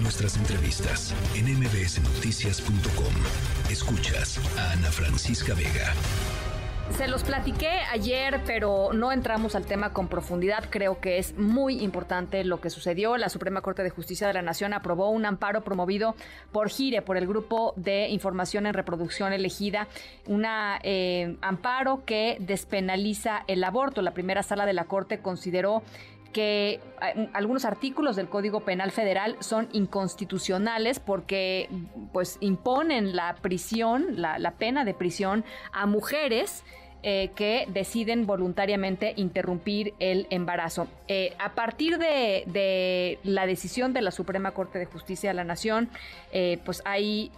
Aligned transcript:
nuestras 0.00 0.36
entrevistas 0.36 1.14
en 1.34 1.46
mbsnoticias.com. 1.58 3.14
Escuchas 3.70 4.38
a 4.58 4.72
Ana 4.72 4.90
Francisca 4.90 5.54
Vega. 5.54 5.92
Se 6.96 7.06
los 7.06 7.22
platiqué 7.22 7.68
ayer, 7.92 8.40
pero 8.44 8.92
no 8.92 9.12
entramos 9.12 9.54
al 9.54 9.64
tema 9.64 9.92
con 9.92 10.08
profundidad. 10.08 10.64
Creo 10.70 11.00
que 11.00 11.18
es 11.18 11.38
muy 11.38 11.82
importante 11.82 12.42
lo 12.44 12.60
que 12.60 12.68
sucedió. 12.68 13.16
La 13.16 13.28
Suprema 13.28 13.60
Corte 13.60 13.82
de 13.82 13.90
Justicia 13.90 14.26
de 14.26 14.32
la 14.34 14.42
Nación 14.42 14.72
aprobó 14.72 15.10
un 15.10 15.24
amparo 15.24 15.62
promovido 15.62 16.16
por 16.50 16.68
GIRE, 16.68 17.00
por 17.02 17.16
el 17.16 17.28
Grupo 17.28 17.72
de 17.76 18.08
Información 18.08 18.66
en 18.66 18.74
Reproducción 18.74 19.32
Elegida, 19.32 19.86
un 20.26 20.44
eh, 20.82 21.36
amparo 21.42 22.04
que 22.04 22.38
despenaliza 22.40 23.44
el 23.46 23.62
aborto. 23.62 24.02
La 24.02 24.12
primera 24.12 24.42
sala 24.42 24.66
de 24.66 24.72
la 24.72 24.84
Corte 24.84 25.20
consideró 25.20 25.82
que 26.32 26.80
eh, 27.02 27.28
algunos 27.32 27.64
artículos 27.64 28.16
del 28.16 28.28
Código 28.28 28.60
Penal 28.60 28.90
Federal 28.90 29.36
son 29.40 29.68
inconstitucionales 29.72 31.00
porque 31.00 31.68
pues 32.12 32.38
imponen 32.40 33.16
la 33.16 33.36
prisión, 33.36 34.20
la, 34.20 34.38
la 34.38 34.52
pena 34.52 34.84
de 34.84 34.94
prisión 34.94 35.44
a 35.72 35.86
mujeres 35.86 36.64
eh, 37.02 37.30
que 37.34 37.66
deciden 37.68 38.26
voluntariamente 38.26 39.14
interrumpir 39.16 39.94
el 40.00 40.26
embarazo. 40.28 40.86
Eh, 41.08 41.34
a 41.38 41.54
partir 41.54 41.96
de, 41.96 43.18
la 43.24 43.46
decisión 43.46 43.94
de 43.94 44.02
la 44.02 44.10
Suprema 44.10 44.50
Corte 44.50 44.78
de 44.78 44.84
Justicia 44.84 45.30
de 45.30 45.34
la 45.34 45.44
Nación, 45.44 45.88
eh, 46.30 46.58
pues 46.64 46.82
hay 46.84 47.32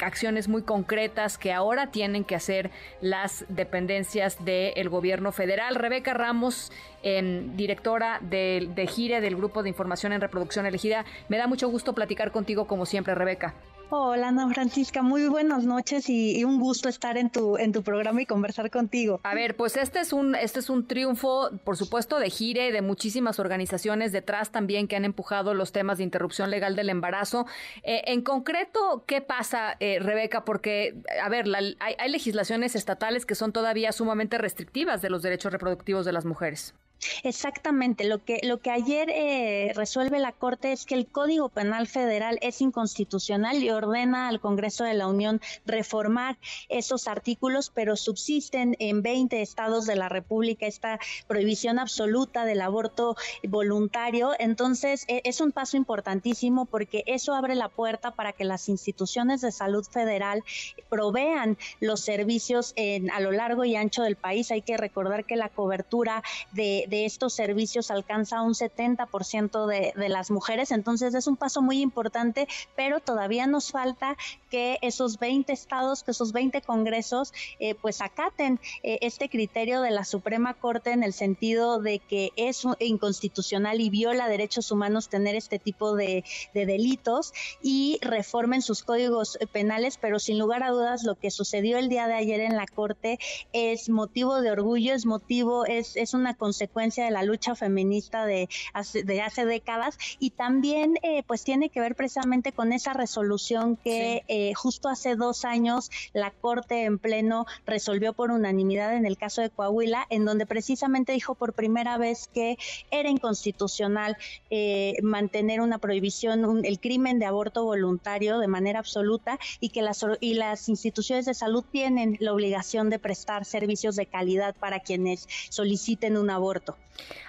acciones 0.00 0.46
muy 0.46 0.62
concretas 0.62 1.36
que 1.36 1.52
ahora 1.52 1.88
tienen 1.90 2.22
que 2.22 2.36
hacer 2.36 2.70
las 3.00 3.44
dependencias 3.48 4.44
del 4.44 4.88
gobierno 4.88 5.32
federal. 5.32 5.74
Rebeca 5.74 6.14
Ramos, 6.14 6.70
directora 7.02 8.20
de, 8.20 8.68
de 8.72 8.86
GIRE, 8.86 9.20
del 9.20 9.34
Grupo 9.34 9.64
de 9.64 9.68
Información 9.68 10.12
en 10.12 10.20
Reproducción 10.20 10.64
Elegida, 10.64 11.04
me 11.28 11.38
da 11.38 11.48
mucho 11.48 11.68
gusto 11.68 11.92
platicar 11.92 12.30
contigo 12.30 12.68
como 12.68 12.86
siempre, 12.86 13.16
Rebeca. 13.16 13.54
Hola 13.90 14.28
Ana 14.28 14.46
Francisca, 14.52 15.00
muy 15.00 15.28
buenas 15.28 15.64
noches 15.64 16.10
y, 16.10 16.44
un 16.44 16.60
gusto 16.60 16.90
estar 16.90 17.16
en 17.16 17.30
tu 17.30 17.56
en 17.56 17.72
tu 17.72 17.82
programa 17.82 18.20
y 18.20 18.26
conversar 18.26 18.70
contigo. 18.70 19.18
A 19.22 19.34
ver, 19.34 19.56
pues 19.56 19.78
este 19.78 20.00
es 20.00 20.12
un 20.12 20.34
este 20.34 20.58
es 20.58 20.68
un 20.68 20.86
triunfo, 20.86 21.48
por 21.64 21.78
supuesto, 21.78 22.18
de 22.18 22.28
Gire, 22.28 22.70
de 22.70 22.82
muchísimas 22.82 23.38
organizaciones 23.38 24.12
detrás 24.12 24.50
también 24.50 24.88
que 24.88 24.96
han 24.96 25.06
empujado 25.06 25.54
los 25.54 25.72
temas 25.72 25.96
de 25.96 26.04
interrupción 26.04 26.50
legal 26.50 26.76
del 26.76 26.90
embarazo. 26.90 27.46
Eh, 27.82 28.02
en 28.08 28.20
concreto, 28.20 29.04
¿qué 29.06 29.22
pasa, 29.22 29.78
eh, 29.80 30.00
Rebeca? 30.00 30.44
Porque, 30.44 30.94
a 31.22 31.30
ver, 31.30 31.46
hay, 31.56 31.74
hay 31.98 32.10
legislaciones 32.10 32.76
estatales 32.76 33.24
que 33.24 33.34
son 33.34 33.52
todavía 33.52 33.92
sumamente 33.92 34.36
restrictivas 34.36 35.00
de 35.00 35.08
los 35.08 35.22
derechos 35.22 35.50
reproductivos 35.50 36.04
de 36.04 36.12
las 36.12 36.26
mujeres. 36.26 36.74
Exactamente, 37.22 38.04
lo 38.04 38.24
que, 38.24 38.40
lo 38.42 38.60
que 38.60 38.70
ayer 38.70 39.08
eh, 39.10 39.72
resuelve 39.74 40.18
la 40.18 40.32
Corte 40.32 40.72
es 40.72 40.84
que 40.84 40.94
el 40.94 41.06
Código 41.06 41.48
Penal 41.48 41.86
Federal 41.86 42.38
es 42.42 42.60
inconstitucional 42.60 43.62
y 43.62 43.70
ordena 43.70 44.28
al 44.28 44.40
Congreso 44.40 44.84
de 44.84 44.94
la 44.94 45.06
Unión 45.06 45.40
reformar 45.64 46.38
esos 46.68 47.06
artículos, 47.06 47.70
pero 47.72 47.96
subsisten 47.96 48.76
en 48.80 49.02
20 49.02 49.40
estados 49.42 49.86
de 49.86 49.96
la 49.96 50.08
República 50.08 50.66
esta 50.66 50.98
prohibición 51.26 51.78
absoluta 51.78 52.44
del 52.44 52.60
aborto 52.60 53.16
voluntario. 53.44 54.32
Entonces, 54.38 55.04
e, 55.08 55.22
es 55.24 55.40
un 55.40 55.52
paso 55.52 55.76
importantísimo 55.76 56.64
porque 56.66 57.04
eso 57.06 57.34
abre 57.34 57.54
la 57.54 57.68
puerta 57.68 58.10
para 58.10 58.32
que 58.32 58.44
las 58.44 58.68
instituciones 58.68 59.40
de 59.40 59.52
salud 59.52 59.84
federal 59.84 60.42
provean 60.88 61.58
los 61.80 62.00
servicios 62.00 62.72
en, 62.76 63.10
a 63.10 63.20
lo 63.20 63.30
largo 63.30 63.64
y 63.64 63.76
ancho 63.76 64.02
del 64.02 64.16
país. 64.16 64.50
Hay 64.50 64.62
que 64.62 64.76
recordar 64.76 65.24
que 65.24 65.36
la 65.36 65.48
cobertura 65.48 66.22
de 66.52 66.87
de 66.88 67.04
estos 67.04 67.34
servicios 67.34 67.90
alcanza 67.90 68.42
un 68.42 68.54
70% 68.54 69.66
de, 69.66 69.92
de 69.94 70.08
las 70.08 70.30
mujeres, 70.30 70.70
entonces 70.70 71.14
es 71.14 71.26
un 71.26 71.36
paso 71.36 71.62
muy 71.62 71.80
importante, 71.80 72.48
pero 72.76 73.00
todavía 73.00 73.46
nos 73.46 73.70
falta 73.70 74.16
que 74.50 74.78
esos 74.82 75.18
20 75.18 75.52
estados, 75.52 76.02
que 76.02 76.12
esos 76.12 76.32
20 76.32 76.62
congresos, 76.62 77.32
eh, 77.60 77.74
pues 77.74 78.00
acaten 78.00 78.60
eh, 78.82 78.98
este 79.02 79.28
criterio 79.28 79.82
de 79.82 79.90
la 79.90 80.04
Suprema 80.04 80.54
Corte 80.54 80.92
en 80.92 81.02
el 81.02 81.12
sentido 81.12 81.80
de 81.80 81.98
que 81.98 82.30
es 82.36 82.64
inconstitucional 82.80 83.80
y 83.80 83.90
viola 83.90 84.28
derechos 84.28 84.70
humanos 84.70 85.08
tener 85.08 85.34
este 85.34 85.58
tipo 85.58 85.94
de, 85.94 86.24
de 86.54 86.66
delitos 86.66 87.32
y 87.62 87.98
reformen 88.00 88.62
sus 88.62 88.82
códigos 88.82 89.38
penales, 89.52 89.98
pero 90.00 90.18
sin 90.18 90.38
lugar 90.38 90.62
a 90.62 90.70
dudas 90.70 91.04
lo 91.04 91.14
que 91.14 91.30
sucedió 91.30 91.78
el 91.78 91.88
día 91.88 92.06
de 92.06 92.14
ayer 92.14 92.40
en 92.40 92.56
la 92.56 92.66
Corte 92.66 93.18
es 93.52 93.88
motivo 93.88 94.40
de 94.40 94.50
orgullo, 94.50 94.94
es 94.94 95.04
motivo, 95.06 95.66
es, 95.66 95.96
es 95.96 96.14
una 96.14 96.34
consecuencia 96.34 96.77
de 96.78 97.10
la 97.10 97.24
lucha 97.24 97.56
feminista 97.56 98.24
de 98.24 98.48
hace, 98.72 99.02
de 99.02 99.20
hace 99.20 99.44
décadas 99.44 99.98
y 100.20 100.30
también 100.30 100.96
eh, 101.02 101.24
pues 101.26 101.42
tiene 101.42 101.70
que 101.70 101.80
ver 101.80 101.96
precisamente 101.96 102.52
con 102.52 102.72
esa 102.72 102.92
resolución 102.92 103.76
que 103.76 104.22
eh, 104.28 104.54
justo 104.54 104.88
hace 104.88 105.16
dos 105.16 105.44
años 105.44 105.90
la 106.12 106.30
Corte 106.30 106.84
en 106.84 106.98
pleno 106.98 107.46
resolvió 107.66 108.12
por 108.12 108.30
unanimidad 108.30 108.94
en 108.94 109.06
el 109.06 109.18
caso 109.18 109.42
de 109.42 109.50
Coahuila, 109.50 110.06
en 110.08 110.24
donde 110.24 110.46
precisamente 110.46 111.12
dijo 111.12 111.34
por 111.34 111.52
primera 111.52 111.98
vez 111.98 112.30
que 112.32 112.56
era 112.92 113.08
inconstitucional 113.08 114.16
eh, 114.50 114.94
mantener 115.02 115.60
una 115.60 115.78
prohibición, 115.78 116.64
el 116.64 116.78
crimen 116.78 117.18
de 117.18 117.26
aborto 117.26 117.64
voluntario 117.64 118.38
de 118.38 118.46
manera 118.46 118.78
absoluta 118.78 119.38
y 119.58 119.70
que 119.70 119.82
las, 119.82 120.04
y 120.20 120.34
las 120.34 120.68
instituciones 120.68 121.26
de 121.26 121.34
salud 121.34 121.64
tienen 121.72 122.16
la 122.20 122.32
obligación 122.32 122.88
de 122.88 123.00
prestar 123.00 123.44
servicios 123.44 123.96
de 123.96 124.06
calidad 124.06 124.54
para 124.54 124.78
quienes 124.78 125.26
soliciten 125.50 126.16
un 126.16 126.30
aborto. 126.30 126.67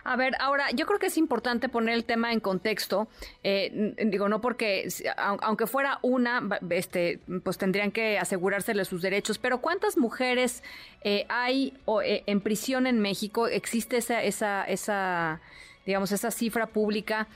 A 0.04 0.16
ver, 0.16 0.34
ahora, 0.40 0.72
yo 0.72 0.86
creo 0.86 1.00
que 1.00 1.08
es 1.08 1.18
importante 1.18 1.70
poner 1.70 1.96
el 1.96 2.06
tema 2.06 2.32
en 2.32 2.40
contexto. 2.40 3.08
Eh, 3.44 3.94
digo, 4.06 4.30
no 4.30 4.42
porque, 4.42 4.88
aunque 5.18 5.68
fuera 5.68 6.00
una, 6.02 6.42
este, 6.70 7.20
pues 7.44 7.58
tendrían 7.58 7.92
que 7.92 8.18
asegurárseles 8.18 8.88
sus 8.88 9.02
derechos, 9.02 9.38
pero 9.38 9.60
¿cuántas 9.60 9.98
mujeres 9.98 10.64
eh, 11.04 11.26
hay 11.30 11.78
eh, 12.04 12.24
en 12.26 12.42
prisión 12.42 12.88
en 12.88 13.00
México? 13.00 13.48
¿Existe 13.48 13.98
esa, 13.98 14.24
esa, 14.24 14.64
esa 14.64 15.42
digamos, 15.86 16.12
esa 16.12 16.32
cifra 16.32 16.68
pública 16.68 17.28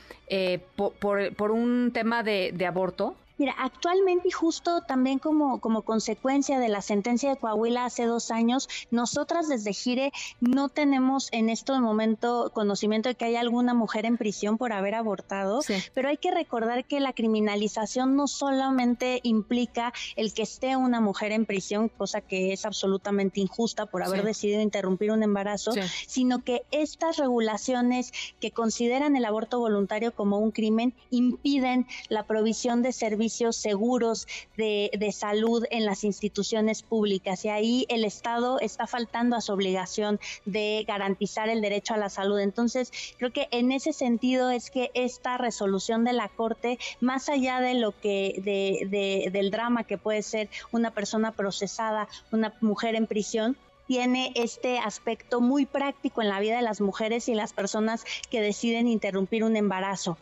por, 0.76 1.52
un 1.52 1.92
tema 1.94 2.24
de 2.24 2.66
aborto? 2.66 3.16
Mira, 3.38 3.56
actualmente 3.58 4.28
y 4.28 4.32
justo 4.32 4.82
también 4.82 5.18
como, 5.18 5.60
como 5.60 5.82
consecuencia 5.82 6.60
de 6.60 6.70
la 6.70 6.82
sentencia 6.82 7.32
de 7.32 7.38
Coahuila 7.38 7.86
hace 7.86 8.06
dos 8.06 8.30
años, 8.30 8.70
nosotras 8.92 9.50
desde 9.50 9.74
Gire 9.74 10.12
no 10.40 10.70
tenemos 10.70 11.30
en 11.32 11.50
este 11.50 11.78
momento 11.80 12.52
conocimiento 12.54 13.10
de 13.10 13.16
que 13.16 13.26
haya 13.26 13.40
alguna 13.40 13.74
mujer 13.74 14.06
en 14.06 14.18
prisión 14.18 14.60
por 14.60 14.72
haber 14.72 14.94
abortado, 14.94 15.62
pero 15.96 16.10
hay 16.10 16.18
que 16.18 16.30
recordar 16.30 16.86
que 16.86 17.00
la 17.00 17.14
criminalización 17.14 18.16
no 18.16 18.28
solamente 18.28 19.20
implica 19.24 19.94
el 20.16 20.34
que 20.34 20.44
esté 20.44 20.76
una 20.76 21.02
mujer 21.02 21.32
en 21.32 21.46
prisión, 21.46 21.90
cosa 21.90 22.22
que 22.22 22.54
es 22.54 22.66
absolutamente 22.66 23.40
injusta 23.40 23.88
por 23.88 24.04
haber 24.04 24.24
decidido 24.24 24.62
interrumpir 24.62 25.12
un 25.12 25.24
embarazo, 25.24 25.72
sino 26.08 26.44
que 26.44 26.64
estas 26.70 27.18
regulaciones 27.18 28.12
que 28.40 28.52
consideran 28.52 29.16
el 29.16 29.26
aborto 29.26 29.60
voluntario 29.60 30.14
como 30.14 30.38
un 30.38 30.52
crimen 30.52 30.94
impiden 31.10 31.88
la 32.10 32.28
provisión 32.28 32.84
de 32.84 32.92
servicios 32.92 33.24
seguros 33.52 34.28
de, 34.58 34.92
de 34.98 35.12
salud 35.12 35.66
en 35.72 35.86
las 35.86 36.04
instituciones 36.04 36.84
públicas 36.84 37.46
y 37.46 37.50
ahí 37.50 37.86
el 37.90 38.06
Estado 38.06 38.60
está 38.60 38.88
faltando 38.88 39.36
a 39.36 39.42
su 39.42 39.54
obligación 39.54 40.20
de 40.46 40.86
garantizar 40.88 41.50
el 41.50 41.62
derecho 41.62 41.94
a 41.94 41.98
la 41.98 42.10
salud. 42.10 42.40
Entonces, 42.40 42.92
creo 43.18 43.32
que 43.32 43.48
en 43.52 43.72
ese 43.72 43.94
sentido 43.94 44.50
es 44.50 44.70
que 44.70 44.92
esta 44.94 45.38
resolución 45.38 46.04
de 46.04 46.14
la 46.14 46.30
Corte, 46.30 46.80
más 47.00 47.30
allá 47.30 47.60
de 47.60 47.74
lo 47.74 48.00
que, 48.00 48.42
de, 48.44 48.88
de, 48.90 49.32
del 49.32 49.52
drama 49.52 49.84
que 49.84 49.98
puede 49.98 50.24
ser 50.24 50.50
una 50.72 50.92
persona 50.92 51.32
procesada, 51.32 52.08
una 52.32 52.54
mujer 52.62 52.96
en 52.96 53.08
prisión, 53.08 53.58
tiene 53.88 54.32
este 54.36 54.80
aspecto 54.80 55.42
muy 55.42 55.66
práctico 55.66 56.22
en 56.22 56.30
la 56.30 56.40
vida 56.40 56.56
de 56.56 56.62
las 56.62 56.82
mujeres 56.82 57.28
y 57.28 57.36
las 57.36 57.54
personas 57.54 58.06
que 58.30 58.42
deciden 58.42 58.88
interrumpir 58.88 59.44
un 59.44 59.56
embarazo. 59.56 60.18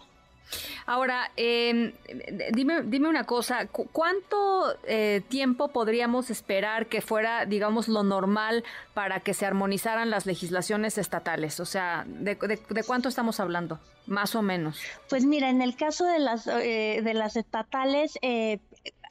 Ahora, 0.85 1.31
em, 1.35 1.93
dime, 2.51 2.81
dime 2.83 3.07
una 3.07 3.25
cosa, 3.25 3.67
¿cuánto 3.67 4.75
eh, 4.85 5.21
tiempo 5.29 5.69
podríamos 5.69 6.29
esperar 6.29 6.87
que 6.87 7.01
fuera, 7.01 7.45
digamos, 7.45 7.87
lo 7.87 8.03
normal 8.03 8.63
para 8.93 9.19
que 9.21 9.33
se 9.33 9.45
armonizaran 9.45 10.09
las 10.09 10.25
legislaciones 10.25 10.97
estatales? 10.97 11.59
O 11.59 11.65
sea, 11.65 12.05
¿de, 12.07 12.37
cuánto 12.85 13.09
estamos 13.09 13.39
hablando? 13.39 13.79
Más 14.07 14.35
o 14.35 14.41
menos. 14.41 14.81
Pues 15.09 15.25
mira, 15.25 15.49
en 15.49 15.61
el 15.61 15.75
caso 15.75 16.05
de 16.05 16.19
las, 16.19 16.47
eh, 16.47 17.01
de 17.03 17.13
las 17.13 17.35
estatales, 17.35 18.17
eh, 18.21 18.59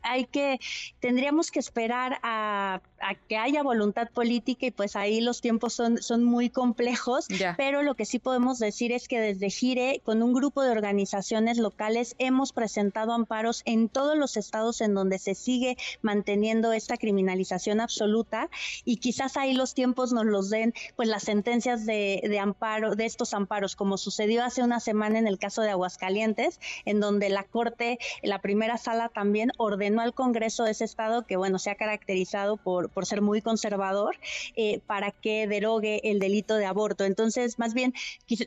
hay 0.02 0.26
que, 0.26 0.58
tendríamos 1.00 1.50
que 1.50 1.60
esperar 1.60 2.18
a 2.22 2.80
a 3.00 3.14
que 3.14 3.36
haya 3.36 3.62
voluntad 3.62 4.08
política 4.10 4.66
y 4.66 4.70
pues 4.70 4.96
ahí 4.96 5.20
los 5.20 5.40
tiempos 5.40 5.72
son, 5.72 6.02
son 6.02 6.22
muy 6.24 6.50
complejos, 6.50 7.26
pero 7.56 7.82
lo 7.82 7.94
que 7.94 8.04
sí 8.04 8.18
podemos 8.18 8.58
decir 8.58 8.92
es 8.92 9.08
que 9.08 9.20
desde 9.20 9.50
Gire, 9.50 10.00
con 10.04 10.22
un 10.22 10.32
grupo 10.32 10.62
de 10.62 10.70
organizaciones 10.70 11.58
locales, 11.58 12.14
hemos 12.18 12.52
presentado 12.52 13.12
amparos 13.12 13.62
en 13.64 13.88
todos 13.88 14.16
los 14.16 14.36
estados 14.36 14.80
en 14.80 14.94
donde 14.94 15.18
se 15.18 15.34
sigue 15.34 15.76
manteniendo 16.02 16.72
esta 16.72 16.96
criminalización 16.96 17.80
absoluta 17.80 18.50
y 18.84 18.96
quizás 18.96 19.36
ahí 19.36 19.54
los 19.54 19.74
tiempos 19.74 20.12
nos 20.12 20.26
los 20.26 20.50
den 20.50 20.74
pues 20.96 21.08
las 21.08 21.22
sentencias 21.22 21.86
de, 21.86 22.20
de 22.22 22.38
amparo, 22.38 22.94
de 22.94 23.06
estos 23.06 23.34
amparos, 23.34 23.76
como 23.76 23.96
sucedió 23.96 24.44
hace 24.44 24.62
una 24.62 24.80
semana 24.80 25.18
en 25.18 25.26
el 25.26 25.38
caso 25.38 25.62
de 25.62 25.70
Aguascalientes, 25.70 26.60
en 26.84 27.00
donde 27.00 27.30
la 27.30 27.44
Corte, 27.44 27.98
la 28.22 28.40
primera 28.40 28.76
sala 28.76 29.08
también 29.08 29.52
ordenó 29.56 30.02
al 30.02 30.14
Congreso 30.14 30.64
de 30.64 30.72
ese 30.72 30.84
estado 30.84 31.26
que 31.26 31.36
bueno, 31.36 31.58
se 31.58 31.70
ha 31.70 31.74
caracterizado 31.74 32.56
por 32.56 32.89
por 32.94 33.06
ser 33.06 33.20
muy 33.22 33.40
conservador, 33.40 34.16
eh, 34.56 34.80
para 34.86 35.10
que 35.10 35.46
derogue 35.46 36.00
el 36.04 36.18
delito 36.18 36.56
de 36.56 36.66
aborto. 36.66 37.04
Entonces, 37.04 37.58
más 37.58 37.74
bien, 37.74 37.94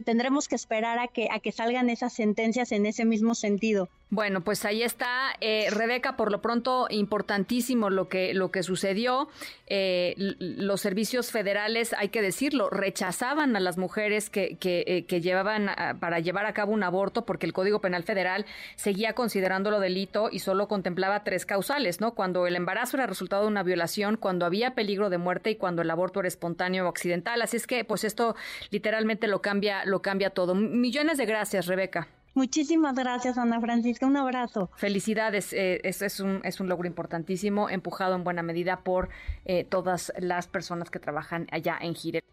tendremos 0.05 0.47
que 0.47 0.55
esperar 0.55 0.99
a 0.99 1.07
que, 1.07 1.27
a 1.31 1.39
que 1.39 1.51
salgan 1.51 1.89
esas 1.89 2.13
sentencias 2.13 2.71
en 2.71 2.85
ese 2.85 3.05
mismo 3.05 3.35
sentido. 3.35 3.89
Bueno, 4.13 4.41
pues 4.41 4.63
ahí 4.63 4.83
está, 4.83 5.33
eh, 5.41 5.69
Rebeca, 5.71 6.15
por 6.15 6.31
lo 6.31 6.39
pronto 6.39 6.85
importantísimo 6.91 7.89
lo 7.89 8.09
que, 8.09 8.35
lo 8.35 8.51
que 8.51 8.61
sucedió. 8.61 9.27
Eh, 9.65 10.13
los 10.37 10.81
servicios 10.81 11.31
federales, 11.31 11.95
hay 11.97 12.09
que 12.09 12.21
decirlo, 12.21 12.69
rechazaban 12.69 13.55
a 13.55 13.59
las 13.59 13.79
mujeres 13.79 14.29
que, 14.29 14.55
que, 14.59 15.05
que 15.07 15.19
llevaban 15.19 15.71
para 15.99 16.19
llevar 16.19 16.45
a 16.45 16.53
cabo 16.53 16.73
un 16.73 16.83
aborto 16.83 17.25
porque 17.25 17.47
el 17.47 17.53
Código 17.53 17.81
Penal 17.81 18.03
Federal 18.03 18.45
seguía 18.75 19.13
considerándolo 19.13 19.79
delito 19.79 20.29
y 20.31 20.37
solo 20.37 20.67
contemplaba 20.67 21.23
tres 21.23 21.47
causales, 21.47 21.99
¿no? 21.99 22.13
Cuando 22.13 22.45
el 22.45 22.55
embarazo 22.55 22.97
era 22.97 23.07
resultado 23.07 23.41
de 23.41 23.47
una 23.47 23.63
violación, 23.63 24.17
cuando 24.17 24.45
había 24.45 24.75
peligro 24.75 25.09
de 25.09 25.17
muerte 25.17 25.49
y 25.49 25.55
cuando 25.55 25.81
el 25.81 25.89
aborto 25.89 26.19
era 26.19 26.27
espontáneo 26.27 26.85
o 26.85 26.89
accidental. 26.89 27.41
Así 27.41 27.57
es 27.57 27.65
que, 27.65 27.83
pues 27.83 28.03
esto 28.03 28.35
literalmente 28.69 29.27
lo 29.27 29.41
cambia, 29.41 29.85
lo 29.85 30.03
cambia 30.03 30.29
todo. 30.29 30.53
Millones 30.53 31.17
de 31.17 31.25
gracias, 31.25 31.65
Rebeca. 31.65 32.09
Muchísimas 32.33 32.95
gracias, 32.95 33.37
Ana 33.37 33.61
Francisca. 33.61 34.05
Un 34.05 34.17
abrazo. 34.17 34.69
Felicidades. 34.75 35.53
Eh, 35.53 35.81
es, 35.83 36.19
un, 36.19 36.41
es 36.43 36.59
un 36.59 36.67
logro 36.67 36.87
importantísimo, 36.87 37.69
empujado 37.69 38.15
en 38.15 38.23
buena 38.23 38.41
medida 38.41 38.81
por 38.81 39.09
eh, 39.45 39.63
todas 39.63 40.11
las 40.17 40.47
personas 40.47 40.89
que 40.89 40.99
trabajan 40.99 41.47
allá 41.51 41.77
en 41.79 41.95
Gire. 41.95 42.23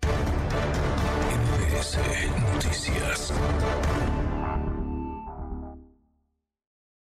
Noticias. 2.55 3.33